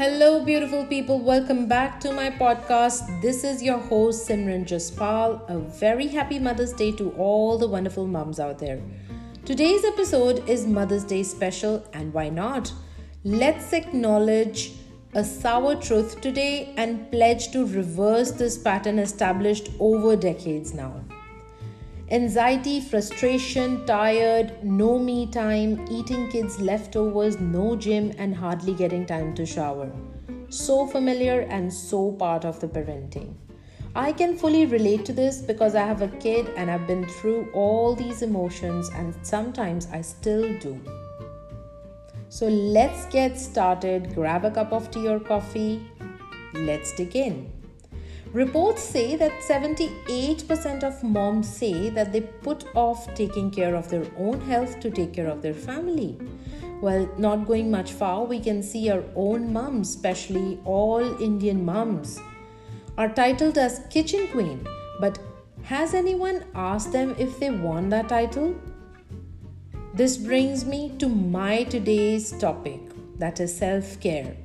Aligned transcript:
Hello, 0.00 0.42
beautiful 0.42 0.86
people. 0.86 1.18
Welcome 1.20 1.68
back 1.68 2.00
to 2.00 2.10
my 2.10 2.30
podcast. 2.30 3.20
This 3.20 3.44
is 3.44 3.62
your 3.62 3.76
host, 3.76 4.26
Simran 4.26 4.64
Jaspal. 4.64 5.42
A 5.50 5.58
very 5.58 6.06
happy 6.06 6.38
Mother's 6.38 6.72
Day 6.72 6.90
to 6.92 7.10
all 7.18 7.58
the 7.58 7.68
wonderful 7.68 8.06
moms 8.06 8.40
out 8.40 8.58
there. 8.58 8.80
Today's 9.44 9.84
episode 9.84 10.48
is 10.48 10.66
Mother's 10.66 11.04
Day 11.04 11.22
special, 11.22 11.86
and 11.92 12.14
why 12.14 12.30
not? 12.30 12.72
Let's 13.24 13.74
acknowledge 13.74 14.72
a 15.12 15.22
sour 15.22 15.74
truth 15.76 16.22
today 16.22 16.72
and 16.78 17.10
pledge 17.10 17.52
to 17.52 17.66
reverse 17.66 18.30
this 18.30 18.56
pattern 18.56 18.98
established 18.98 19.68
over 19.78 20.16
decades 20.16 20.72
now. 20.72 21.04
Anxiety, 22.12 22.80
frustration, 22.80 23.86
tired, 23.86 24.64
no 24.64 24.98
me 24.98 25.26
time, 25.26 25.86
eating 25.88 26.28
kids' 26.28 26.60
leftovers, 26.60 27.38
no 27.38 27.76
gym, 27.76 28.12
and 28.18 28.34
hardly 28.34 28.74
getting 28.74 29.06
time 29.06 29.32
to 29.34 29.46
shower. 29.46 29.88
So 30.48 30.88
familiar 30.88 31.42
and 31.42 31.72
so 31.72 32.10
part 32.10 32.44
of 32.44 32.58
the 32.58 32.66
parenting. 32.66 33.34
I 33.94 34.10
can 34.10 34.36
fully 34.36 34.66
relate 34.66 35.04
to 35.04 35.12
this 35.12 35.40
because 35.40 35.76
I 35.76 35.86
have 35.86 36.02
a 36.02 36.08
kid 36.08 36.48
and 36.56 36.68
I've 36.68 36.88
been 36.88 37.06
through 37.06 37.48
all 37.52 37.94
these 37.94 38.22
emotions, 38.22 38.88
and 38.88 39.14
sometimes 39.22 39.86
I 39.92 40.00
still 40.00 40.58
do. 40.58 40.80
So 42.28 42.48
let's 42.48 43.06
get 43.06 43.38
started. 43.38 44.16
Grab 44.16 44.44
a 44.44 44.50
cup 44.50 44.72
of 44.72 44.90
tea 44.90 45.06
or 45.06 45.20
coffee. 45.20 45.80
Let's 46.54 46.92
dig 46.92 47.14
in. 47.14 47.59
Reports 48.32 48.80
say 48.80 49.16
that 49.16 49.32
78% 49.40 50.84
of 50.84 51.02
moms 51.02 51.48
say 51.48 51.90
that 51.90 52.12
they 52.12 52.20
put 52.20 52.64
off 52.76 53.12
taking 53.14 53.50
care 53.50 53.74
of 53.74 53.88
their 53.90 54.06
own 54.16 54.40
health 54.42 54.78
to 54.80 54.88
take 54.90 55.12
care 55.12 55.26
of 55.26 55.42
their 55.42 55.52
family. 55.52 56.16
Well, 56.80 57.08
not 57.18 57.48
going 57.48 57.72
much 57.72 57.90
far, 57.90 58.24
we 58.24 58.38
can 58.38 58.62
see 58.62 58.88
our 58.88 59.02
own 59.16 59.52
moms, 59.52 59.88
especially 59.90 60.60
all 60.64 61.20
Indian 61.20 61.64
moms, 61.64 62.20
are 62.96 63.08
titled 63.08 63.58
as 63.58 63.82
kitchen 63.90 64.28
queen. 64.28 64.64
But 65.00 65.18
has 65.64 65.92
anyone 65.92 66.44
asked 66.54 66.92
them 66.92 67.16
if 67.18 67.40
they 67.40 67.50
want 67.50 67.90
that 67.90 68.08
title? 68.08 68.54
This 69.92 70.16
brings 70.16 70.64
me 70.64 70.94
to 70.98 71.08
my 71.08 71.64
today's 71.64 72.30
topic 72.38 72.80
that 73.18 73.40
is 73.40 73.56
self 73.56 73.98
care. 74.00 74.36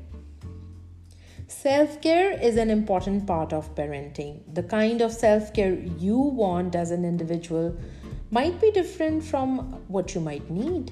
Self 1.48 2.02
care 2.02 2.32
is 2.32 2.58
an 2.58 2.72
important 2.72 3.28
part 3.28 3.54
of 3.54 3.76
parenting. 3.76 4.40
The 4.52 4.64
kind 4.64 5.02
of 5.02 5.12
self 5.12 5.54
care 5.54 5.76
you 5.76 6.18
want 6.18 6.74
as 6.76 6.90
an 6.90 7.06
individual 7.06 7.78
might 8.32 8.60
be 8.60 8.72
different 8.72 9.24
from 9.24 9.60
what 9.88 10.16
you 10.16 10.22
might 10.22 10.50
need. 10.50 10.92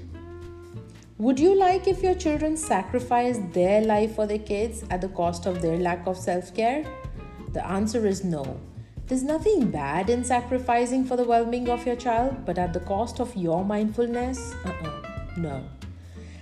Would 1.18 1.40
you 1.40 1.56
like 1.56 1.88
if 1.88 2.04
your 2.04 2.14
children 2.14 2.56
sacrifice 2.56 3.40
their 3.52 3.80
life 3.80 4.14
for 4.14 4.28
their 4.28 4.38
kids 4.38 4.84
at 4.90 5.00
the 5.00 5.08
cost 5.08 5.46
of 5.46 5.60
their 5.60 5.76
lack 5.76 6.06
of 6.06 6.16
self 6.16 6.54
care? 6.54 6.86
The 7.52 7.66
answer 7.66 8.06
is 8.06 8.22
no. 8.22 8.60
There's 9.08 9.24
nothing 9.24 9.72
bad 9.72 10.08
in 10.08 10.22
sacrificing 10.22 11.04
for 11.04 11.16
the 11.16 11.24
well 11.24 11.44
being 11.44 11.68
of 11.68 11.84
your 11.84 11.96
child, 11.96 12.46
but 12.46 12.58
at 12.58 12.72
the 12.72 12.80
cost 12.80 13.18
of 13.18 13.34
your 13.34 13.64
mindfulness? 13.64 14.54
Uh 14.64 14.68
uh 14.68 15.02
no. 15.36 15.64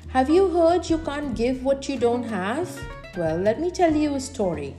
Have 0.08 0.28
you 0.28 0.48
heard 0.48 0.90
you 0.90 0.98
can't 0.98 1.34
give 1.34 1.64
what 1.64 1.88
you 1.88 1.98
don't 1.98 2.24
have? 2.24 2.68
Well, 3.14 3.36
let 3.36 3.60
me 3.60 3.70
tell 3.70 3.94
you 3.94 4.14
a 4.14 4.20
story. 4.20 4.74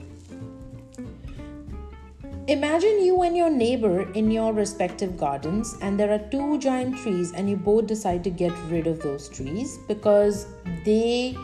Imagine 2.48 3.04
you 3.04 3.22
and 3.22 3.36
your 3.36 3.48
neighbor 3.48 4.10
in 4.12 4.28
your 4.28 4.52
respective 4.52 5.16
gardens, 5.16 5.76
and 5.80 5.98
there 5.98 6.12
are 6.12 6.18
two 6.30 6.58
giant 6.58 6.98
trees, 6.98 7.32
and 7.32 7.48
you 7.48 7.56
both 7.56 7.86
decide 7.86 8.24
to 8.24 8.30
get 8.30 8.52
rid 8.68 8.88
of 8.88 9.00
those 9.02 9.28
trees 9.28 9.78
because 9.86 10.48
they 10.84 11.36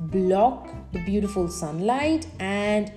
block 0.00 0.70
the 0.92 1.04
beautiful 1.04 1.48
sunlight 1.48 2.26
and 2.40 2.90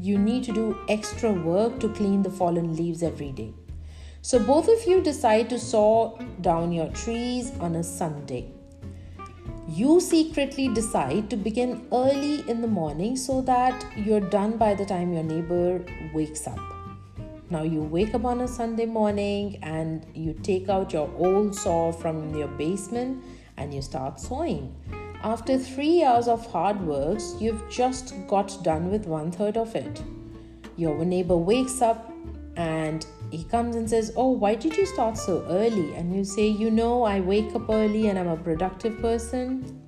you 0.00 0.16
need 0.16 0.44
to 0.44 0.52
do 0.52 0.78
extra 0.88 1.32
work 1.32 1.80
to 1.80 1.88
clean 1.88 2.22
the 2.22 2.30
fallen 2.30 2.76
leaves 2.76 3.02
every 3.02 3.32
day. 3.32 3.52
So, 4.20 4.38
both 4.38 4.68
of 4.68 4.86
you 4.86 5.02
decide 5.02 5.50
to 5.50 5.58
saw 5.58 6.16
down 6.40 6.70
your 6.70 6.88
trees 6.90 7.50
on 7.58 7.74
a 7.74 7.82
Sunday 7.82 8.52
you 9.72 10.00
secretly 10.00 10.68
decide 10.68 11.30
to 11.30 11.36
begin 11.36 11.86
early 11.92 12.46
in 12.46 12.60
the 12.60 12.68
morning 12.68 13.16
so 13.16 13.40
that 13.40 13.84
you're 13.96 14.20
done 14.20 14.58
by 14.58 14.74
the 14.74 14.84
time 14.84 15.14
your 15.14 15.22
neighbor 15.22 15.82
wakes 16.12 16.46
up. 16.46 16.58
Now, 17.48 17.62
you 17.62 17.80
wake 17.80 18.14
up 18.14 18.26
on 18.26 18.42
a 18.42 18.48
Sunday 18.48 18.84
morning 18.84 19.58
and 19.62 20.04
you 20.14 20.34
take 20.42 20.68
out 20.68 20.92
your 20.92 21.10
old 21.16 21.54
saw 21.54 21.90
from 21.90 22.34
your 22.34 22.48
basement 22.48 23.24
and 23.56 23.72
you 23.72 23.80
start 23.80 24.20
sawing. 24.20 24.74
After 25.22 25.56
three 25.58 26.02
hours 26.02 26.28
of 26.28 26.44
hard 26.52 26.78
work, 26.82 27.20
you've 27.38 27.66
just 27.70 28.12
got 28.28 28.62
done 28.62 28.90
with 28.90 29.06
one 29.06 29.32
third 29.32 29.56
of 29.56 29.74
it. 29.74 30.02
Your 30.76 31.02
neighbor 31.02 31.36
wakes 31.36 31.80
up 31.80 32.12
and 32.56 33.06
he 33.32 33.44
comes 33.44 33.76
and 33.76 33.88
says, 33.88 34.12
Oh, 34.14 34.28
why 34.28 34.54
did 34.54 34.76
you 34.76 34.84
start 34.84 35.16
so 35.16 35.42
early? 35.48 35.94
And 35.94 36.14
you 36.14 36.22
say, 36.22 36.48
You 36.48 36.70
know, 36.70 37.02
I 37.02 37.20
wake 37.20 37.54
up 37.54 37.70
early 37.70 38.08
and 38.08 38.18
I'm 38.18 38.28
a 38.28 38.36
productive 38.36 39.00
person. 39.00 39.80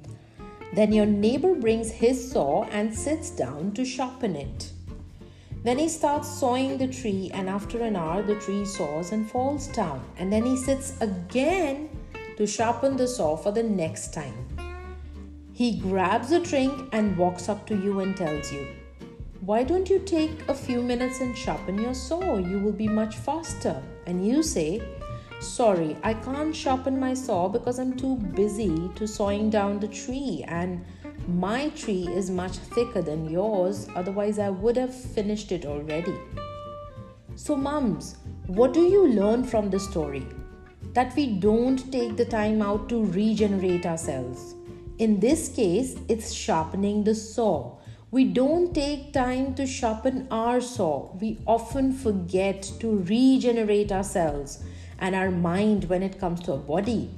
Then 0.72 0.94
your 0.94 1.04
neighbor 1.04 1.54
brings 1.54 1.90
his 1.90 2.32
saw 2.32 2.64
and 2.64 2.92
sits 2.92 3.28
down 3.28 3.72
to 3.72 3.84
sharpen 3.84 4.34
it. 4.34 4.72
Then 5.62 5.78
he 5.78 5.90
starts 5.90 6.28
sawing 6.28 6.78
the 6.78 6.88
tree, 6.88 7.30
and 7.34 7.48
after 7.48 7.82
an 7.82 7.96
hour, 7.96 8.22
the 8.22 8.40
tree 8.40 8.64
saws 8.64 9.12
and 9.12 9.30
falls 9.30 9.66
down. 9.68 10.02
And 10.16 10.32
then 10.32 10.44
he 10.44 10.56
sits 10.56 10.98
again 11.02 11.90
to 12.38 12.46
sharpen 12.46 12.96
the 12.96 13.06
saw 13.06 13.36
for 13.36 13.52
the 13.52 13.62
next 13.62 14.14
time. 14.14 14.46
He 15.52 15.78
grabs 15.78 16.32
a 16.32 16.40
drink 16.40 16.88
and 16.92 17.16
walks 17.16 17.48
up 17.50 17.66
to 17.66 17.76
you 17.76 18.00
and 18.00 18.16
tells 18.16 18.50
you, 18.50 18.66
why 19.40 19.62
don't 19.62 19.90
you 19.90 19.98
take 19.98 20.48
a 20.48 20.54
few 20.54 20.82
minutes 20.82 21.20
and 21.20 21.36
sharpen 21.36 21.78
your 21.78 21.94
saw? 21.94 22.38
You 22.38 22.58
will 22.58 22.72
be 22.72 22.88
much 22.88 23.16
faster. 23.16 23.82
And 24.06 24.26
you 24.26 24.42
say, 24.42 24.82
Sorry, 25.40 25.96
I 26.02 26.14
can't 26.14 26.56
sharpen 26.56 26.98
my 26.98 27.12
saw 27.12 27.48
because 27.48 27.78
I'm 27.78 27.96
too 27.96 28.16
busy 28.16 28.90
to 28.94 29.06
sawing 29.06 29.50
down 29.50 29.78
the 29.78 29.88
tree 29.88 30.44
and 30.48 30.84
my 31.28 31.68
tree 31.70 32.08
is 32.08 32.30
much 32.30 32.56
thicker 32.56 33.02
than 33.02 33.28
yours, 33.28 33.88
otherwise, 33.94 34.38
I 34.38 34.50
would 34.50 34.76
have 34.76 34.94
finished 34.94 35.52
it 35.52 35.64
already. 35.64 36.14
So, 37.34 37.56
mums, 37.56 38.16
what 38.46 38.72
do 38.72 38.82
you 38.82 39.08
learn 39.08 39.44
from 39.44 39.70
the 39.70 39.80
story? 39.80 40.26
That 40.92 41.14
we 41.16 41.38
don't 41.38 41.90
take 41.90 42.16
the 42.16 42.24
time 42.24 42.62
out 42.62 42.88
to 42.90 43.04
regenerate 43.04 43.86
ourselves. 43.86 44.54
In 44.98 45.18
this 45.18 45.48
case, 45.48 45.96
it's 46.08 46.32
sharpening 46.32 47.04
the 47.04 47.14
saw 47.14 47.78
we 48.14 48.22
don't 48.22 48.72
take 48.72 49.12
time 49.12 49.56
to 49.56 49.66
sharpen 49.66 50.28
our 50.30 50.60
saw. 50.60 51.12
We 51.20 51.40
often 51.48 51.92
forget 51.92 52.62
to 52.78 52.98
regenerate 52.98 53.90
ourselves 53.90 54.62
and 55.00 55.16
our 55.16 55.32
mind 55.32 55.88
when 55.88 56.04
it 56.04 56.20
comes 56.20 56.38
to 56.42 56.52
our 56.52 56.58
body. 56.58 57.10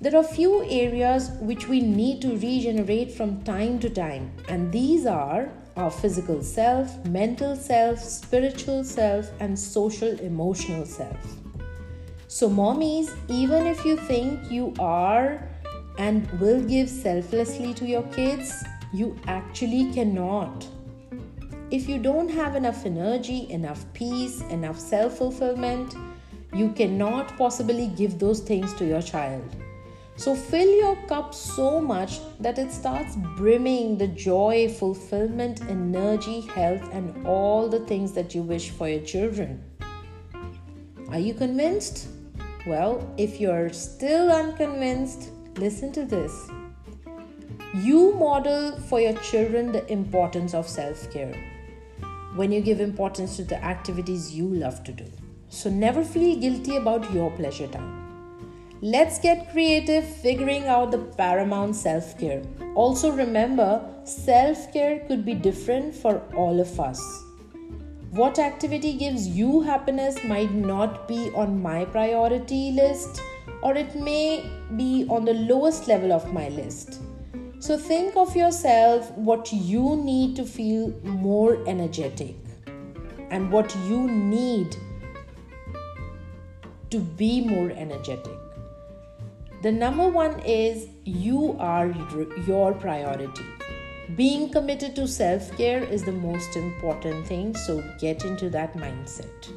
There 0.00 0.16
are 0.16 0.24
few 0.24 0.64
areas 0.64 1.28
which 1.42 1.68
we 1.68 1.82
need 1.82 2.22
to 2.22 2.28
regenerate 2.28 3.12
from 3.12 3.42
time 3.42 3.78
to 3.80 3.90
time, 3.90 4.32
and 4.48 4.72
these 4.72 5.04
are 5.04 5.50
our 5.76 5.90
physical 5.90 6.42
self, 6.42 7.04
mental 7.04 7.54
self, 7.54 7.98
spiritual 7.98 8.84
self, 8.84 9.30
and 9.38 9.58
social 9.58 10.18
emotional 10.20 10.86
self. 10.86 11.36
So, 12.26 12.48
mommies, 12.48 13.14
even 13.28 13.66
if 13.66 13.84
you 13.84 13.98
think 13.98 14.50
you 14.50 14.72
are 14.78 15.46
and 15.98 16.26
will 16.40 16.62
give 16.62 16.88
selflessly 16.88 17.74
to 17.74 17.84
your 17.84 18.04
kids, 18.04 18.64
you 18.92 19.16
actually 19.26 19.92
cannot. 19.92 20.66
If 21.70 21.88
you 21.88 21.98
don't 21.98 22.28
have 22.28 22.56
enough 22.56 22.84
energy, 22.84 23.48
enough 23.50 23.84
peace, 23.94 24.40
enough 24.50 24.78
self 24.78 25.18
fulfillment, 25.18 25.94
you 26.52 26.72
cannot 26.72 27.36
possibly 27.36 27.86
give 27.88 28.18
those 28.18 28.40
things 28.40 28.74
to 28.74 28.84
your 28.84 29.02
child. 29.02 29.44
So 30.16 30.34
fill 30.34 30.68
your 30.68 30.96
cup 31.06 31.32
so 31.32 31.80
much 31.80 32.18
that 32.40 32.58
it 32.58 32.72
starts 32.72 33.16
brimming 33.36 33.96
the 33.96 34.08
joy, 34.08 34.68
fulfillment, 34.68 35.62
energy, 35.62 36.42
health, 36.42 36.86
and 36.92 37.26
all 37.26 37.68
the 37.68 37.80
things 37.80 38.12
that 38.12 38.34
you 38.34 38.42
wish 38.42 38.70
for 38.70 38.88
your 38.88 39.00
children. 39.00 39.62
Are 41.08 41.18
you 41.18 41.32
convinced? 41.34 42.08
Well, 42.66 43.14
if 43.16 43.40
you're 43.40 43.72
still 43.72 44.30
unconvinced, 44.30 45.30
listen 45.56 45.90
to 45.92 46.04
this. 46.04 46.50
You 47.72 48.14
model 48.14 48.72
for 48.88 49.00
your 49.00 49.12
children 49.18 49.70
the 49.70 49.86
importance 49.92 50.54
of 50.54 50.68
self 50.68 51.08
care 51.12 51.32
when 52.34 52.50
you 52.50 52.60
give 52.60 52.80
importance 52.80 53.36
to 53.36 53.44
the 53.44 53.62
activities 53.62 54.34
you 54.34 54.46
love 54.46 54.82
to 54.82 54.92
do. 54.92 55.04
So 55.50 55.70
never 55.70 56.02
feel 56.02 56.40
guilty 56.40 56.74
about 56.74 57.12
your 57.12 57.30
pleasure 57.30 57.68
time. 57.68 57.96
Let's 58.82 59.20
get 59.20 59.52
creative 59.52 60.04
figuring 60.04 60.64
out 60.64 60.90
the 60.90 60.98
paramount 60.98 61.76
self 61.76 62.18
care. 62.18 62.42
Also, 62.74 63.12
remember, 63.12 63.88
self 64.02 64.72
care 64.72 65.06
could 65.06 65.24
be 65.24 65.34
different 65.34 65.94
for 65.94 66.22
all 66.34 66.58
of 66.58 66.80
us. 66.80 67.00
What 68.10 68.40
activity 68.40 68.94
gives 68.94 69.28
you 69.28 69.60
happiness 69.60 70.24
might 70.24 70.52
not 70.52 71.06
be 71.06 71.30
on 71.36 71.62
my 71.62 71.84
priority 71.84 72.72
list, 72.72 73.22
or 73.62 73.76
it 73.76 73.94
may 73.94 74.42
be 74.76 75.06
on 75.08 75.24
the 75.24 75.34
lowest 75.34 75.86
level 75.86 76.12
of 76.12 76.32
my 76.32 76.48
list. 76.48 77.00
So 77.60 77.76
think 77.76 78.16
of 78.16 78.34
yourself 78.34 79.10
what 79.12 79.52
you 79.52 79.94
need 79.96 80.34
to 80.36 80.46
feel 80.46 80.94
more 81.02 81.62
energetic 81.68 82.34
and 83.30 83.52
what 83.52 83.76
you 83.86 84.08
need 84.08 84.74
to 86.88 87.00
be 87.00 87.42
more 87.42 87.70
energetic. 87.70 88.38
The 89.62 89.70
number 89.70 90.08
one 90.08 90.40
is 90.40 90.88
you 91.04 91.54
are 91.60 91.88
your 92.46 92.72
priority. 92.72 93.44
Being 94.16 94.48
committed 94.48 94.96
to 94.96 95.06
self 95.06 95.54
care 95.58 95.84
is 95.84 96.02
the 96.02 96.12
most 96.12 96.56
important 96.56 97.26
thing, 97.26 97.54
so 97.54 97.84
get 97.98 98.24
into 98.24 98.48
that 98.48 98.74
mindset. 98.74 99.52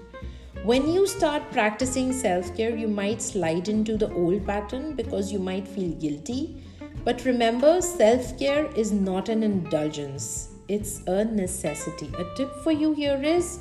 When 0.65 0.89
you 0.89 1.07
start 1.07 1.49
practicing 1.53 2.11
self 2.11 2.53
care, 2.57 2.75
you 2.75 2.89
might 2.89 3.21
slide 3.21 3.69
into 3.69 3.95
the 3.95 4.13
old 4.13 4.45
pattern 4.45 4.93
because 4.93 5.31
you 5.31 5.39
might 5.39 5.65
feel 5.65 5.91
guilty. 5.91 6.61
But 7.03 7.25
remember, 7.25 7.81
self 7.81 8.37
care 8.39 8.67
is 8.75 8.91
not 8.91 9.29
an 9.29 9.43
indulgence, 9.43 10.49
it's 10.67 11.01
a 11.07 11.25
necessity. 11.25 12.09
A 12.17 12.23
tip 12.35 12.55
for 12.63 12.71
you 12.71 12.93
here 12.93 13.21
is 13.21 13.59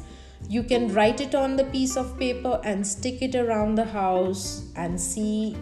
you 0.48 0.62
can 0.62 0.92
write 0.92 1.20
it 1.20 1.34
on 1.34 1.56
the 1.56 1.64
piece 1.64 1.96
of 1.96 2.18
paper 2.18 2.60
and 2.64 2.86
stick 2.86 3.22
it 3.22 3.34
around 3.34 3.74
the 3.74 3.84
house 3.84 4.66
and 4.76 5.00
see 5.00 5.56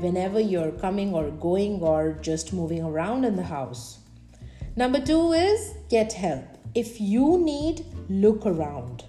whenever 0.00 0.40
you're 0.40 0.72
coming 0.72 1.14
or 1.14 1.30
going 1.30 1.80
or 1.80 2.18
just 2.20 2.52
moving 2.52 2.82
around 2.82 3.24
in 3.24 3.36
the 3.36 3.44
house. 3.44 3.98
Number 4.74 5.00
two 5.00 5.32
is 5.32 5.74
get 5.88 6.12
help. 6.12 6.44
If 6.74 7.00
you 7.00 7.38
need, 7.38 7.86
look 8.10 8.44
around. 8.44 9.04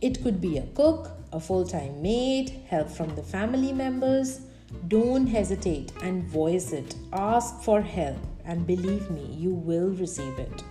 It 0.00 0.22
could 0.22 0.40
be 0.40 0.56
a 0.56 0.66
cook, 0.68 1.10
a 1.32 1.38
full 1.38 1.66
time 1.66 2.00
maid, 2.00 2.50
help 2.68 2.88
from 2.88 3.14
the 3.14 3.22
family 3.22 3.72
members. 3.72 4.40
Don't 4.88 5.26
hesitate 5.26 5.92
and 6.02 6.24
voice 6.24 6.72
it. 6.72 6.94
Ask 7.12 7.62
for 7.62 7.80
help, 7.80 8.18
and 8.44 8.66
believe 8.66 9.10
me, 9.10 9.24
you 9.38 9.50
will 9.50 9.90
receive 9.90 10.38
it. 10.38 10.62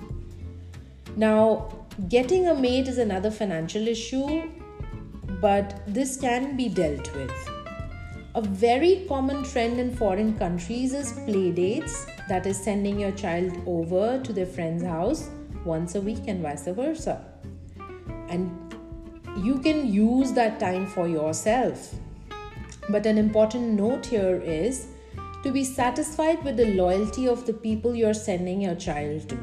Now, 1.15 1.69
getting 2.09 2.48
a 2.48 2.56
maid 2.56 2.88
is 2.88 2.98
another 2.98 3.31
financial 3.31 3.88
issue, 3.88 4.50
but 5.42 5.81
this 5.88 6.18
can 6.18 6.56
be 6.56 6.69
dealt 6.69 7.13
with. 7.15 7.50
A 8.36 8.42
very 8.42 9.06
common 9.09 9.44
trend 9.44 9.80
in 9.80 9.95
foreign 9.95 10.38
countries 10.38 10.94
is 10.94 11.12
play 11.12 11.51
dates, 11.51 12.06
that 12.30 12.45
is, 12.45 12.57
sending 12.63 13.00
your 13.00 13.12
child 13.12 13.51
over 13.65 14.21
to 14.24 14.31
their 14.31 14.45
friend's 14.45 14.83
house 14.83 15.30
once 15.65 15.95
a 15.95 16.01
week 16.01 16.27
and 16.27 16.42
vice 16.42 16.65
versa. 16.68 17.25
And 18.30 18.74
you 19.38 19.59
can 19.59 19.92
use 19.92 20.31
that 20.33 20.59
time 20.59 20.88
for 20.88 21.07
yourself. 21.07 21.94
But 22.91 23.05
an 23.05 23.17
important 23.17 23.79
note 23.79 24.05
here 24.05 24.41
is 24.41 24.88
to 25.43 25.51
be 25.51 25.63
satisfied 25.63 26.43
with 26.43 26.57
the 26.57 26.73
loyalty 26.73 27.27
of 27.27 27.45
the 27.45 27.53
people 27.53 27.95
you're 27.95 28.13
sending 28.13 28.61
your 28.61 28.75
child 28.75 29.29
to. 29.29 29.38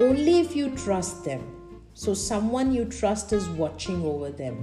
Only 0.00 0.40
if 0.40 0.56
you 0.56 0.70
trust 0.74 1.24
them. 1.24 1.42
So, 1.94 2.12
someone 2.12 2.72
you 2.74 2.86
trust 2.86 3.32
is 3.32 3.48
watching 3.48 4.04
over 4.04 4.30
them. 4.30 4.56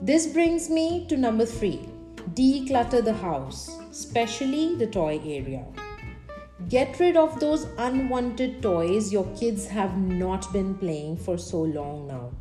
This 0.00 0.26
brings 0.26 0.70
me 0.70 1.06
to 1.08 1.16
number 1.18 1.44
three 1.44 1.88
declutter 2.32 3.04
the 3.04 3.12
house, 3.12 3.78
especially 3.90 4.76
the 4.76 4.86
toy 4.86 5.20
area. 5.22 5.66
Get 6.70 6.98
rid 6.98 7.18
of 7.18 7.38
those 7.40 7.66
unwanted 7.76 8.62
toys 8.62 9.12
your 9.12 9.26
kids 9.36 9.66
have 9.66 9.98
not 9.98 10.50
been 10.50 10.74
playing 10.76 11.18
for 11.18 11.36
so 11.36 11.60
long 11.62 12.06
now. 12.06 12.32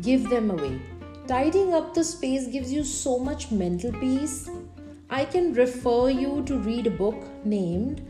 Give 0.00 0.30
them 0.30 0.52
away. 0.52 0.80
Tidying 1.28 1.74
up 1.74 1.92
the 1.92 2.02
space 2.02 2.46
gives 2.46 2.72
you 2.72 2.82
so 2.82 3.18
much 3.18 3.50
mental 3.50 3.92
peace. 3.92 4.48
I 5.10 5.26
can 5.26 5.52
refer 5.52 6.08
you 6.08 6.42
to 6.46 6.56
read 6.56 6.86
a 6.86 6.90
book 6.90 7.22
named 7.44 8.00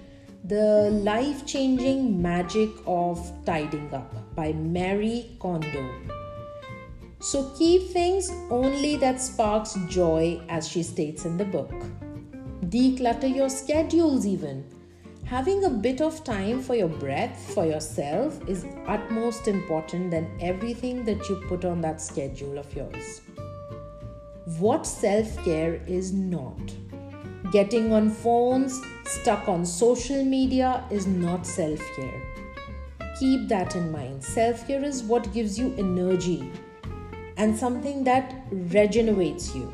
The 0.44 0.90
Life 1.02 1.44
Changing 1.44 2.22
Magic 2.22 2.70
of 2.86 3.20
Tidying 3.44 3.92
Up 3.92 4.14
by 4.36 4.52
Marie 4.52 5.36
Kondo. 5.40 5.84
So 7.18 7.50
keep 7.58 7.90
things 7.90 8.30
only 8.50 8.94
that 8.98 9.20
sparks 9.20 9.76
joy, 9.88 10.40
as 10.48 10.68
she 10.68 10.84
states 10.84 11.24
in 11.24 11.36
the 11.36 11.44
book. 11.44 11.74
Declutter 12.66 13.34
your 13.34 13.48
schedules, 13.48 14.26
even. 14.26 14.64
Having 15.28 15.64
a 15.64 15.68
bit 15.68 16.00
of 16.00 16.24
time 16.24 16.62
for 16.62 16.74
your 16.74 16.88
breath, 16.88 17.52
for 17.52 17.66
yourself, 17.66 18.40
is 18.48 18.64
utmost 18.86 19.46
important 19.46 20.10
than 20.10 20.26
everything 20.40 21.04
that 21.04 21.28
you 21.28 21.36
put 21.48 21.66
on 21.66 21.82
that 21.82 22.00
schedule 22.00 22.56
of 22.56 22.74
yours. 22.74 23.20
What 24.58 24.86
self 24.86 25.36
care 25.44 25.82
is 25.86 26.14
not? 26.14 26.72
Getting 27.52 27.92
on 27.92 28.08
phones, 28.08 28.80
stuck 29.04 29.50
on 29.50 29.66
social 29.66 30.24
media 30.24 30.82
is 30.90 31.06
not 31.06 31.46
self 31.46 31.78
care. 31.94 32.22
Keep 33.20 33.48
that 33.48 33.76
in 33.76 33.92
mind. 33.92 34.24
Self 34.24 34.66
care 34.66 34.82
is 34.82 35.02
what 35.02 35.30
gives 35.34 35.58
you 35.58 35.74
energy, 35.76 36.50
and 37.36 37.54
something 37.54 38.02
that 38.04 38.34
regenerates 38.50 39.54
you. 39.54 39.70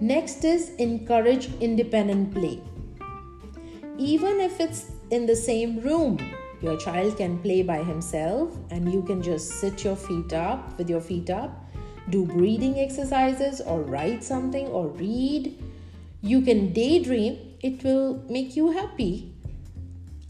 Next 0.00 0.44
is 0.44 0.70
encourage 0.76 1.52
independent 1.60 2.32
play. 2.32 2.62
Even 3.98 4.38
if 4.38 4.60
it's 4.60 4.92
in 5.10 5.26
the 5.26 5.34
same 5.34 5.80
room, 5.80 6.18
your 6.62 6.76
child 6.76 7.16
can 7.16 7.36
play 7.40 7.62
by 7.62 7.82
himself 7.82 8.56
and 8.70 8.92
you 8.92 9.02
can 9.02 9.20
just 9.20 9.50
sit 9.60 9.82
your 9.82 9.96
feet 9.96 10.32
up 10.32 10.78
with 10.78 10.88
your 10.88 11.00
feet 11.00 11.30
up, 11.30 11.64
do 12.08 12.24
breathing 12.24 12.78
exercises 12.78 13.60
or 13.60 13.80
write 13.82 14.22
something 14.22 14.68
or 14.68 14.86
read. 14.86 15.60
You 16.20 16.42
can 16.42 16.72
daydream, 16.72 17.56
it 17.60 17.82
will 17.82 18.22
make 18.28 18.54
you 18.54 18.70
happy. 18.70 19.34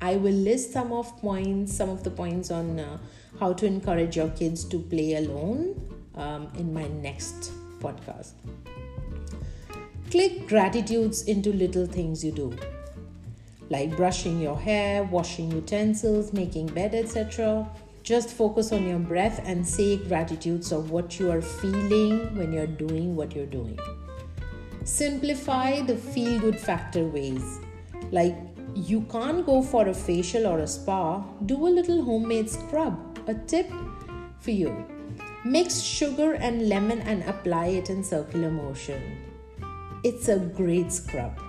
I 0.01 0.17
will 0.17 0.33
list 0.33 0.73
some 0.73 0.91
of 0.91 1.15
points, 1.19 1.77
some 1.77 1.91
of 1.91 2.03
the 2.05 2.11
points 2.11 2.51
on 2.51 2.81
uh, 2.81 2.99
how 3.39 3.53
to 3.53 3.67
encourage 3.67 4.17
your 4.17 4.31
kids 4.31 4.65
to 4.65 4.79
play 4.79 5.17
alone 5.17 5.79
um, 6.15 6.49
in 6.57 6.73
my 6.73 6.89
next 6.89 7.53
podcast. 7.81 8.33
Click 10.11 10.49
gratitudes 10.49 11.25
into 11.25 11.53
little 11.53 11.87
things 11.87 12.25
you 12.25 12.33
do, 12.33 12.57
like 13.71 13.97
brushing 13.97 14.41
your 14.41 14.59
hair, 14.59 15.05
washing 15.05 15.51
utensils, 15.51 16.33
making 16.33 16.67
bed, 16.67 16.95
etc. 16.95 17.69
Just 18.03 18.31
focus 18.31 18.73
on 18.73 18.87
your 18.87 18.99
breath 18.99 19.41
and 19.45 19.67
say 19.67 19.97
gratitudes 19.97 20.73
of 20.73 20.91
what 20.91 21.19
you 21.19 21.31
are 21.31 21.43
feeling 21.43 22.37
when 22.37 22.53
you're 22.53 22.67
doing 22.67 23.15
what 23.15 23.35
you're 23.35 23.47
doing. 23.47 23.79
Simplify 24.85 25.83
the 25.83 25.97
feel 25.97 26.39
good 26.41 26.59
factor 26.59 27.05
ways. 27.07 27.61
Like 28.11 28.37
you 28.75 29.03
can't 29.03 29.45
go 29.45 29.63
for 29.63 29.89
a 29.89 29.95
facial 29.95 30.47
or 30.47 30.61
a 30.61 30.67
spa, 30.67 31.23
do 31.47 31.67
a 31.67 31.71
little 31.79 32.03
homemade 32.03 32.49
scrub. 32.49 33.19
A 33.27 33.35
tip 33.35 33.71
for 34.41 34.53
you 34.53 34.87
Mix 35.45 35.81
sugar 35.81 36.35
and 36.35 36.69
lemon 36.69 37.01
and 37.03 37.23
apply 37.23 37.67
it 37.67 37.91
in 37.91 38.03
circular 38.03 38.51
motion. 38.51 39.01
It's 40.03 40.29
a 40.29 40.39
great 40.39 40.93
scrub. 40.93 41.48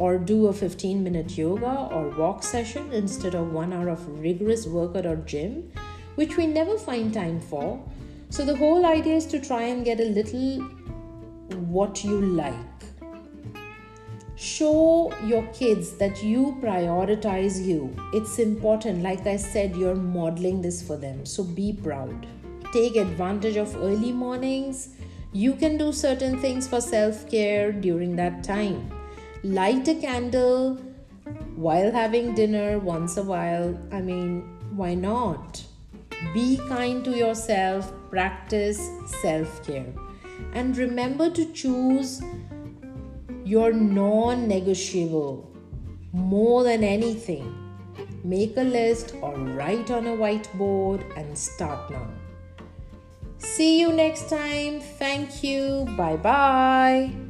Or 0.00 0.18
do 0.18 0.46
a 0.46 0.52
15 0.52 1.04
minute 1.04 1.36
yoga 1.36 1.72
or 1.92 2.08
walk 2.18 2.42
session 2.42 2.92
instead 2.92 3.34
of 3.34 3.52
one 3.52 3.72
hour 3.72 3.88
of 3.88 4.06
rigorous 4.08 4.66
workout 4.66 5.06
or 5.06 5.16
gym, 5.32 5.70
which 6.14 6.36
we 6.36 6.46
never 6.46 6.76
find 6.78 7.14
time 7.14 7.40
for. 7.40 7.84
So, 8.30 8.44
the 8.44 8.56
whole 8.56 8.86
idea 8.86 9.16
is 9.16 9.26
to 9.26 9.40
try 9.40 9.62
and 9.62 9.84
get 9.84 10.00
a 10.00 10.10
little 10.18 10.60
what 11.76 12.02
you 12.02 12.20
like. 12.20 12.54
Show 14.36 15.12
your 15.26 15.46
kids 15.52 15.96
that 15.98 16.22
you 16.22 16.58
prioritize 16.62 17.64
you. 17.64 17.94
It's 18.14 18.38
important. 18.38 19.02
Like 19.02 19.26
I 19.26 19.36
said, 19.36 19.76
you're 19.76 19.96
modeling 19.96 20.62
this 20.62 20.82
for 20.82 20.96
them. 20.96 21.26
So, 21.26 21.44
be 21.44 21.72
proud 21.72 22.26
take 22.72 22.96
advantage 22.96 23.56
of 23.56 23.74
early 23.76 24.12
mornings. 24.12 24.90
You 25.32 25.54
can 25.54 25.76
do 25.76 25.92
certain 25.92 26.40
things 26.40 26.68
for 26.68 26.80
self 26.80 27.28
care 27.30 27.72
during 27.72 28.16
that 28.16 28.44
time. 28.44 28.99
Light 29.42 29.88
a 29.88 29.94
candle 29.94 30.74
while 31.56 31.90
having 31.90 32.34
dinner 32.34 32.78
once 32.78 33.16
a 33.16 33.22
while. 33.22 33.78
I 33.90 34.00
mean, 34.00 34.42
why 34.76 34.94
not? 34.94 35.62
Be 36.34 36.58
kind 36.68 37.04
to 37.04 37.16
yourself, 37.16 37.92
practice 38.10 38.90
self 39.22 39.64
care. 39.66 39.92
And 40.52 40.76
remember 40.76 41.30
to 41.30 41.44
choose 41.52 42.22
your 43.44 43.72
non 43.72 44.46
negotiable 44.46 45.50
more 46.12 46.62
than 46.64 46.84
anything. 46.84 47.56
Make 48.22 48.56
a 48.56 48.62
list 48.62 49.14
or 49.22 49.34
write 49.34 49.90
on 49.90 50.06
a 50.06 50.16
whiteboard 50.16 51.02
and 51.16 51.36
start 51.36 51.90
now. 51.90 52.08
See 53.38 53.80
you 53.80 53.92
next 53.92 54.28
time. 54.28 54.80
Thank 54.80 55.42
you. 55.42 55.86
Bye 55.96 56.16
bye. 56.16 57.29